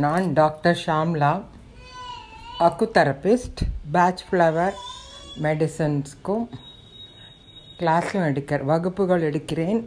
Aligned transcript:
நான் 0.00 0.26
doctor 0.32 0.78
Shamla 0.84 1.30
acutherapist 2.66 3.60
Bach 3.94 4.22
flower 4.28 4.74
மெடிசன்ஸ்க்கும் 5.44 6.44
கிளாஸும் 7.80 8.26
எடுக்கிற 8.28 8.64
வகுப்புகள் 8.70 9.26
எடுக்கிறேன் 9.28 9.80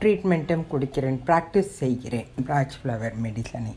ட்ரீட்மெண்ட்டும் 0.00 0.64
கொடுக்கிறேன் 0.72 1.18
ப்ராக்டிஸ் 1.28 1.72
செய்கிறேன் 1.82 2.28
பேட்ச் 2.48 2.76
ஃப்ளவர் 2.78 3.16
மெடிசனை. 3.24 3.74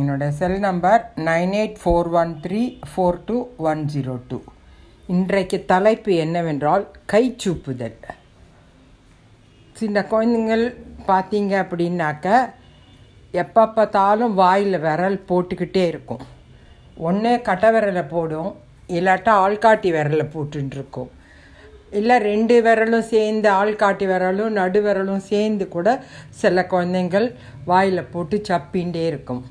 என்னோடய 0.00 0.36
cell 0.40 0.58
number 0.58 1.02
nine 1.28 1.54
eight 1.60 1.80
four 1.82 2.10
one 2.22 2.32
three 2.46 2.62
four 2.92 3.20
two 3.24 3.36
one 3.56 3.82
zero 3.94 4.16
two. 4.28 4.38
இன்றைக்கு 5.06 5.64
தலைப்பு 5.64 6.14
என்னவென்றால் 6.14 6.86
கை 7.06 7.36
சூப்புதல். 7.44 7.98
சின்ன 9.80 10.06
குழந்தைங்கள் 10.14 10.64
பார்த்தீங்க 11.06 11.52
அப்படின்னாக்க 11.64 12.58
எப்போ 13.34 13.62
பார்த்தாலும் 13.74 14.32
வாயில் 14.40 14.76
விரல் 14.84 15.18
போட்டுக்கிட்டே 15.28 15.82
இருக்கும். 15.92 16.22
ஒன்று 17.08 17.32
கட்டை 17.48 17.68
விரலை 17.74 18.04
போடும் 18.12 18.50
இல்லாட்டா 18.96 19.32
ஆள்காட்டி 19.44 19.90
விரலை 19.96 20.26
போட்டுருக்கும் 20.34 21.10
இல்லை 21.98 22.16
ரெண்டு 22.30 22.56
விரலும் 22.64 23.06
சேர்ந்து 23.12 23.48
ஆள்காட்டி 23.60 24.06
விரலும் 24.10 24.56
நடு 24.58 24.80
விரலும் 24.86 25.22
சேர்ந்து 25.30 25.64
கூட 25.68 25.88
சில 26.40 26.66
குழந்தைங்கள் 26.72 27.26
வாயில் 27.70 28.10
போட்டு 28.12 28.36
சப்பின்ண்டே 28.48 29.04
இருக்கும். 29.12 29.42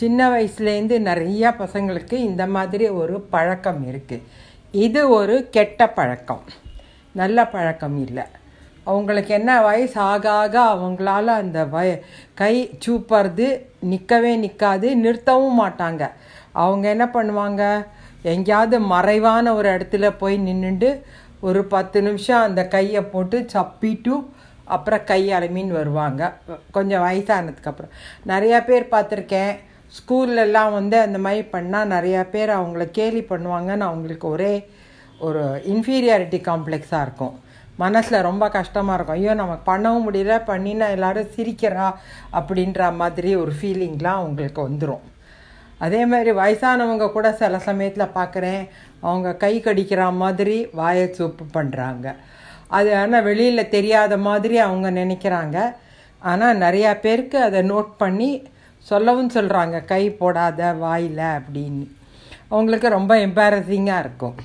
சின்ன 0.00 0.20
வயசுலேருந்து 0.32 0.96
நிறையா 1.10 1.50
பசங்களுக்கு 1.62 2.16
இந்த 2.28 2.46
மாதிரி 2.54 2.86
ஒரு 3.00 3.18
பழக்கம் 3.34 3.82
இருக்குது 3.90 4.24
இது 4.86 5.02
ஒரு 5.18 5.36
கெட்ட 5.56 5.90
பழக்கம். 5.98 6.42
நல்ல 7.14 7.46
பழக்கம் 7.54 7.96
இல்லை. 8.06 8.24
அவங்களுக்கு 8.90 9.32
என்ன 9.38 9.52
வயசு 9.66 9.98
ஆக 10.12 10.24
ஆக 10.42 10.54
அவங்களால 10.74 11.34
அந்த 11.42 11.60
வய 11.74 11.90
கை 12.40 12.54
சூப்பறது 12.84 13.46
நிற்கவே 13.92 14.32
நிற்காது 14.44 14.88
நிறுத்தவும் 15.04 15.60
மாட்டாங்க. 15.62 16.02
அவங்க 16.64 16.86
என்ன 16.94 17.06
பண்ணுவாங்க? 17.16 17.62
எங்கேயாவது 18.34 18.76
மறைவான 18.92 19.54
ஒரு 19.58 19.68
இடத்துல 19.76 20.06
போய் 20.20 20.36
நின்றுண்டு 20.46 20.90
ஒரு 21.40 21.60
பத்து 21.74 21.98
நிமிஷம் 22.02 22.44
அந்த 22.46 22.62
கையை 22.74 23.02
போட்டு 23.14 23.38
சப்பிட்டும் 23.54 24.24
அப்புறம் 24.74 25.04
கை 25.04 25.22
அலமின்னு 25.36 25.78
வருவாங்க. 25.80 26.22
கொஞ்சம் 26.76 27.04
வயசானதுக்கப்புறம் 27.04 27.92
நிறையா 28.32 28.58
பேர் 28.64 28.92
பார்த்துருக்கேன். 28.94 29.52
ஸ்கூல்லலாம் 29.96 30.72
வந்து 30.78 30.96
அந்த 31.06 31.18
மாதிரி 31.24 31.42
பண்ணால் 31.52 31.92
நிறையா 31.96 32.22
பேர் 32.30 32.50
அவங்கள 32.58 32.84
கேலி 32.98 33.20
பண்ணுவாங்கன்னு 33.28 33.88
அவங்களுக்கு 33.88 34.26
ஒரே 34.28 34.54
ஒரு 35.26 35.42
இன்ஃபீரியாரிட்டி 35.72 36.40
காம்ப்ளெக்ஸாக 36.48 37.04
இருக்கும். 37.06 37.36
மனசில் 37.82 38.26
ரொம்ப 38.28 38.44
கஷ்டமாக 38.56 38.96
இருக்கும். 38.96 39.18
ஐயோ 39.20 39.32
நமக்கு 39.42 39.64
பண்ணவும் 39.72 40.06
முடியல 40.06 40.34
பண்ணினா 40.50 40.86
எல்லோரும் 40.96 41.32
சிரிக்கிறா 41.36 41.88
அப்படின்ற 42.38 42.90
மாதிரி 43.00 43.32
ஒரு 43.42 43.52
ஃபீலிங்லாம் 43.58 44.20
அவங்களுக்கு 44.22 44.60
வந்துடும் 44.68 45.04
அதே 45.84 46.02
மாதிரி 46.10 46.30
வயசானவங்க 46.40 47.06
கூட 47.16 47.28
சில 47.40 47.58
சமயத்தில் 47.68 48.14
பார்க்குறேன் 48.18 48.62
அவங்க 49.06 49.34
கை 49.42 49.54
கடிக்கிற 49.66 50.02
மாதிரி 50.22 50.56
வாயை 50.80 51.06
சூப்பு 51.18 51.44
பண்ணுறாங்க 51.56 52.06
அது 52.76 52.90
ஆனால் 53.00 53.26
வெளியில் 53.26 53.72
தெரியாத 53.74 54.14
மாதிரி 54.28 54.56
அவங்க 54.66 54.88
நினைக்கிறாங்க. 55.00 55.58
ஆனால் 56.30 56.60
நிறையா 56.62 56.92
பேருக்கு 57.04 57.38
அதை 57.48 57.60
நோட் 57.72 57.90
பண்ணி 58.02 58.30
சொல்லவும் 58.86 59.34
சொல்கிறாங்க 59.34 59.76
கை 59.92 60.02
போடாத 60.20 60.70
வாயில் 60.84 61.22
அப்படின்னு. 61.36 61.84
அவங்களுக்கு 62.52 62.88
ரொம்ப 62.96 63.12
எம்பாரசிங்காக 63.26 64.02
இருக்கும். 64.04 64.36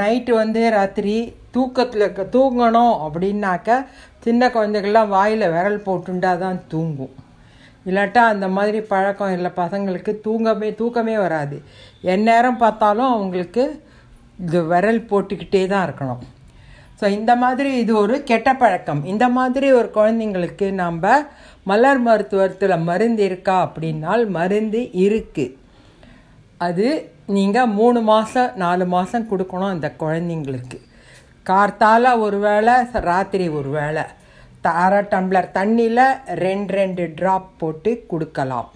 நைட்டு 0.00 0.32
வந்து 0.42 0.60
ராத்திரி 0.76 1.16
தூக்கத்தில் 1.56 2.30
தூங்கணும் 2.36 2.94
அப்படின்னாக்க 3.06 3.78
சின்ன 4.26 4.48
குழந்தைகள்லாம் 4.56 5.12
வாயில் 5.16 5.52
விரல் 5.54 5.84
போட்டுண்டா 5.86 6.32
தான் 6.44 6.60
தூங்கும். 6.72 7.14
இல்லாட்டா 7.88 8.22
அந்த 8.32 8.46
மாதிரி 8.56 8.78
பழக்கம் 8.92 9.34
இல்லை. 9.36 9.50
பசங்களுக்கு 9.62 10.12
தூங்கமே 10.26 10.68
தூக்கமே 10.80 11.16
வராது. 11.24 11.56
எந்நேரம் 12.12 12.62
பார்த்தாலும் 12.62 13.10
அவங்களுக்கு 13.16 13.64
இது 14.44 14.60
விரல் 14.70 15.02
போட்டுக்கிட்டே 15.10 15.62
தான் 15.72 15.84
இருக்கணும். 15.86 16.22
ஸோ 17.00 17.04
இந்த 17.18 17.32
மாதிரி 17.42 17.70
இது 17.82 17.92
ஒரு 18.02 18.16
கெட்ட 18.30 18.50
பழக்கம். 18.62 19.02
இந்த 19.12 19.24
மாதிரி 19.36 19.68
ஒரு 19.80 19.88
குழந்தைங்களுக்கு 19.98 20.66
நம்ம 20.82 21.14
மலர் 21.70 22.00
மருத்துவத்தில் 22.06 22.84
மருந்து 22.88 23.22
இருக்கா 23.28 23.56
அப்படின்னால் 23.66 24.22
மருந்து 24.38 24.80
இருக்குது 25.04 25.54
அது 26.66 26.88
நீங்கள் 27.36 27.72
மூணு 27.78 28.00
மாதம் 28.10 28.50
நாலு 28.62 28.84
மாதம் 28.94 29.28
கொடுக்கணும் 29.30 29.72
அந்த 29.74 29.88
குழந்தைங்களுக்கு. 30.02 30.78
கார்த்தால 31.50 32.12
ஒரு 32.26 32.38
வேளை 32.46 32.74
ராத்திரி 33.08 33.46
ஒரு 33.58 33.72
வேளை. 33.78 34.04
அரை 34.82 35.00
டம்ளர் 35.12 35.48
தண்ணியில் 35.56 36.06
ரெண்டு 36.44 36.72
ரெண்டு 36.78 37.04
ட்ராப் 37.18 37.48
போட்டு 37.60 37.90
கொடுக்கலாம். 38.10 38.68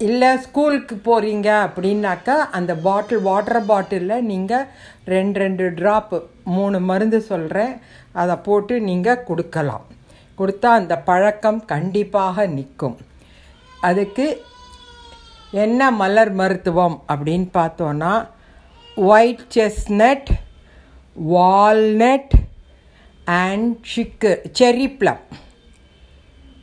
இல்லை 0.00 0.30
ஸ்கூலுக்கு 0.44 0.94
போகிறீங்க 1.08 1.48
அப்படின்னாக்கா 1.66 2.36
அந்த 2.58 2.72
பாட்டில் 2.86 3.26
வாட்டர் 3.26 3.66
பாட்டிலில் 3.70 4.26
நீங்கள் 4.30 4.68
ரெண்டு 5.14 5.40
ரெண்டு 5.42 5.64
ட்ராப்பு 5.78 6.18
மூணு 6.56 6.78
மருந்து 6.90 7.20
சொல்கிறேன் 7.30 7.74
அதை 8.22 8.36
போட்டு 8.46 8.74
நீங்கள் 8.88 9.22
கொடுக்கலாம். 9.28 9.84
கொடுத்தா 10.38 10.70
அந்த 10.80 10.94
பழக்கம் 11.10 11.60
கண்டிப்பாக 11.72 12.46
நிற்கும். 12.56 12.96
அதுக்கு 13.88 14.26
என்ன 15.64 15.90
மலர் 16.02 16.32
மருத்துவம் 16.40 16.96
அப்படின்னு 17.12 17.48
பார்த்தோன்னா 17.58 18.12
ஒயிட் 18.96 19.44
செஸ்னட் 19.54 20.30
வால்நட் 21.16 22.32
அண்ட் 23.24 23.76
சிக்கு 23.94 24.40
cherry 24.52 24.96
plum 24.96 25.20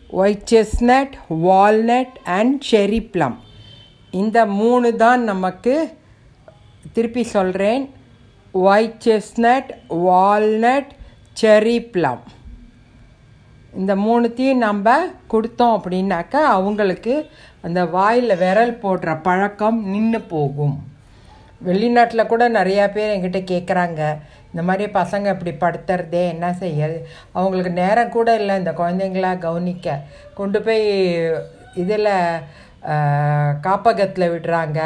white 0.09 0.45
chestnut 0.53 1.13
walnut 1.27 2.15
and 2.23 2.63
cherry 2.71 3.01
plum 3.01 3.37
இந்த 4.11 4.45
மூணு 4.45 4.95
தான் 4.95 5.23
நமக்கு 5.23 5.97
திருப்பி 6.93 7.23
சொல்கிறேன் 7.23 7.89
white 8.51 8.99
chestnut 9.05 9.71
walnut 9.87 10.91
cherry 11.33 11.79
plum 11.79 12.23
இந்த 13.73 13.95
மூணுத்தையும் 13.95 14.57
நம்ம 14.57 14.97
கொடுத்தோம் 15.27 15.75
அப்படின்னாக்கா 15.77 16.41
அவங்களுக்கு 16.55 17.29
அந்த 17.61 17.85
வாயில் 17.85 18.37
விரல் 18.37 18.79
போடுற 18.81 19.21
பழக்கம் 19.21 19.83
நின்று 19.83 20.21
போகும். 20.21 20.88
வெளிநாட்டில் 21.68 22.30
கூட 22.31 22.44
நிறையா 22.58 22.86
பேர் 22.96 23.14
என்கிட்ட 23.14 23.40
கேட்குறாங்க 23.52 24.02
இந்த 24.52 24.62
மாதிரி 24.68 24.86
பசங்க 25.00 25.28
இப்படி 25.36 25.52
படுத்துறதே 25.64 26.22
என்ன 26.34 26.47
செய்யறது? 26.62 27.00
அவங்களுக்கு 27.38 27.72
நேரம் 27.81 28.16
கூட 28.18 28.30
இல்லை. 28.42 28.53
இந்த 28.62 28.72
குழந்தைங்கள 28.80 29.30
கவனிக்க. 29.47 29.97
கொண்டு 30.40 30.59
போய் 30.68 30.86
இதில் 31.84 32.12
காப்பகத்தில் 33.68 34.31
விடுறாங்க. 34.34 34.80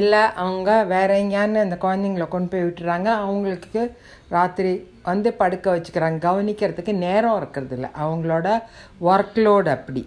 இல்லை 0.00 0.22
அவங்க 0.42 0.70
வேற 0.92 1.10
எங்கேயான்னு 1.22 1.64
அந்த 1.66 1.76
குழந்தைங்கள 1.84 2.26
கொண்டு 2.34 2.50
போய் 2.52 2.66
விட்டுறாங்க. 2.66 3.08
அவங்களுக்கு 3.24 3.82
ராத்திரி 4.36 4.72
வந்து 5.10 5.30
படுக்க 5.40 5.66
வச்சுக்கிறாங்க. 5.74 6.18
கவனிக்கிறதுக்கு 6.28 6.92
நேரம் 7.06 7.38
இருக்கிறது 7.40 7.74
இல்லை. 7.78 7.90
அவங்களோட 8.04 8.48
ஒர்க் 9.10 9.38
லோடு 9.46 9.70
அப்படி. 9.76 10.02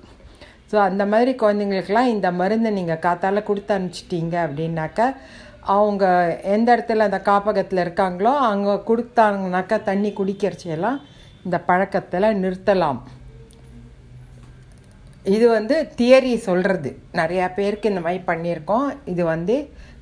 ஸோ 0.71 0.77
அந்த 0.89 1.03
மாதிரி 1.11 1.31
குழந்தைங்களுக்கெல்லாம் 1.41 2.13
இந்த 2.13 2.27
மருந்தை 2.41 2.69
நீங்கள் 2.77 3.03
காத்தால் 3.07 3.47
கொடுத்து 3.49 3.71
அனுப்பிச்சிட்டிங்க 3.75 4.35
அப்படின்னாக்கா 4.45 5.07
அவங்க 5.73 6.05
எந்த 6.55 6.67
இடத்துல 6.75 7.05
அந்த 7.07 7.19
காப்பகத்தில் 7.29 7.83
இருக்காங்களோ 7.83 8.31
அங்கே 8.51 8.73
கொடுத்தாங்கனாக்கா 8.89 9.77
தண்ணி 9.89 10.09
குடிக்கிறச்செல்லாம் 10.19 10.99
இந்த 11.45 11.57
பழக்கத்தில் 11.69 12.37
நிறுத்தலாம். 12.43 12.99
இது 15.35 15.45
வந்து 15.57 15.75
தியரி 15.99 16.33
சொல்கிறது 16.47 16.89
நிறையா 17.19 17.45
பேருக்கு 17.57 17.91
இந்த 17.91 18.01
மாதிரி 18.05 18.21
பண்ணியிருக்கோம். 18.31 18.87
இது 19.13 19.23
வந்து 19.33 19.55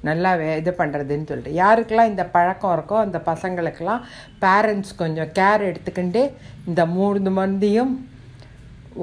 நல்லா 0.07 0.31
வே 0.39 0.47
இது 0.61 0.71
பண்ணுறதுன்னு 0.79 1.27
சொல்லிட்டு. 1.29 1.51
யாருக்கெல்லாம் 1.61 2.11
இந்த 2.13 2.23
பழக்கம் 2.33 2.73
இருக்கோ 2.75 2.97
அந்த 3.03 3.17
பசங்களுக்கெல்லாம் 3.27 4.01
பேரண்ட்ஸ் 4.41 4.93
கொஞ்சம் 5.01 5.31
கேர் 5.37 5.67
எடுத்துக்கிட்டு 5.69 6.23
இந்த 6.69 6.83
மூணு 6.95 7.31
மருந்தையும் 7.37 7.93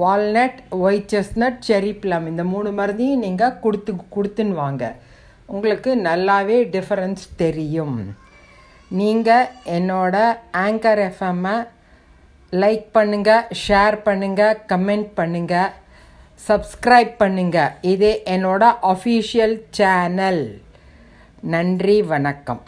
walnut 0.01 0.59
white 0.85 1.09
chestnut 1.13 1.57
cherry 1.69 1.93
plum 2.03 2.27
இந்த 2.33 2.43
மூணு 2.51 2.69
மருந்தையும் 2.81 3.23
நீங்கள் 3.25 3.57
கொடுத்து 3.63 3.93
கொடுத்துன்னு 4.17 4.61
வாங்க. 4.63 4.83
உங்களுக்கு 5.55 5.91
நல்லாவே 6.07 6.57
டிஃப்ரென்ஸ் 6.75 7.23
தெரியும். 7.43 7.97
நீங்கள் 8.99 9.49
என்னோட 9.77 10.15
ஆங்கர் 10.65 11.01
எஃப்எம்மை 11.09 11.55
லைக் 12.61 12.87
பண்ணுங்கள் 12.97 13.49
ஷேர் 13.63 13.97
பண்ணுங்கள் 14.07 14.57
கமெண்ட் 14.71 15.09
பண்ணுங்கள் 15.19 15.71
சப்ஸ்கிரைப் 16.47 17.13
பண்ணுங்கள் 17.21 17.73
இது 17.93 18.09
என்னோட 18.35 18.63
அஃபீஷியல் 18.93 19.55
சேனல் 19.77 20.43
நன்றி 21.53 21.97
வணக்கம். 22.13 22.63